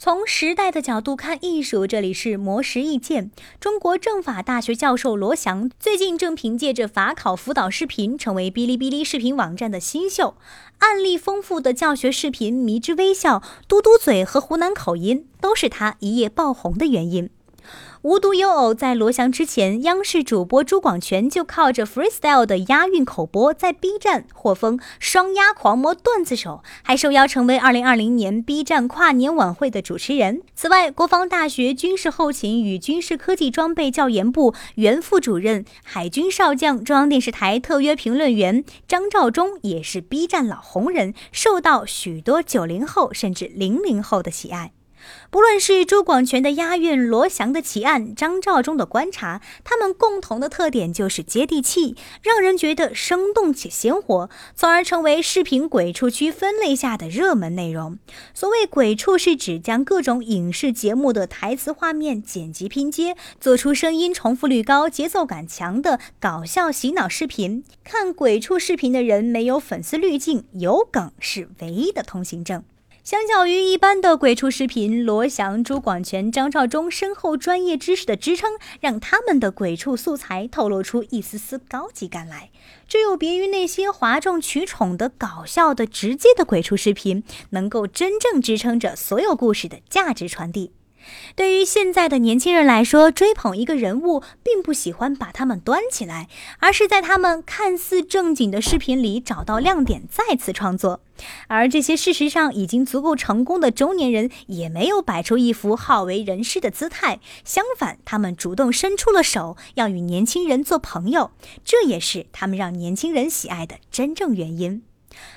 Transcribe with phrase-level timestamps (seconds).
[0.00, 3.32] 从时代的角度看艺术，这里是魔石意见。
[3.58, 10.36] 中国政法大学教授罗翔最近正凭借着法考辅导视频，成为哔哩哔哩视频网站的新秀。
[10.78, 17.28] 案例丰富的教学视频、迷之微笑、嘟嘟嘴和湖南口音，都是他一夜爆红的原因。
[18.02, 30.42] 无独有偶，在罗翔之前，央视主播朱广权就靠着 freestyle 的押韵口播，在 B 站获封“双押狂魔”段子手，还受邀成为2020年 B 站跨年晚会的主持人。
[30.54, 44.70] 此外，国防大学军事后勤与军事科技装备教研部原副主任、海军少将、中央电视台特约评论员张召忠也是 B 站老红人，受到许多九零后甚至零零后的喜爱。
[45.30, 57.98] 不论是朱广权的押韵、罗翔的奇案、张召忠的观察，他们共同的特点就是接地气，让人觉得生动且鲜活，从而成为视频鬼畜区分类下的热门内容。
[58.32, 67.64] 所谓鬼畜，是指将各种影视节目的台词、画面剪辑拼接，做出声音重复率高、节奏感强的搞笑洗脑视频。
[67.84, 72.64] 看鬼畜视频的人没有粉丝滤镜，有梗是唯一的通行证。
[73.08, 82.50] 相较于一般的鬼畜视频，罗翔、朱广权、张绍忠深厚专业知识的支撑，让他们的鬼畜素材透露出一丝丝高级感来。
[82.86, 90.72] 这有别于那些哗众取宠的搞笑的、直接的鬼畜视频，能够真正支撑着所有故事的价值传递。
[91.34, 101.00] 对于现在的年轻人来说，追捧一个人物，并不喜欢把他们端起来，而是在他们看似正经的视频里找到亮点，再次创作。
[101.48, 111.32] 而这些事实上已经足够成功的中年人，也没有摆出一副好为人师的姿态，相反，他们主动伸出了手，要与年轻人做朋友。
[111.64, 114.82] 这也是他们让年轻人喜爱的真正原因。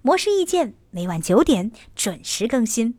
[0.00, 2.96] 模式意见每晚九点准时更新。